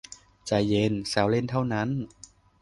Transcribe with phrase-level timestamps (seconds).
[0.47, 1.89] ใจเย็น แซวเล่นเท่านั้น